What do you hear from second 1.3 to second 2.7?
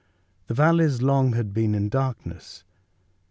had been in darkness.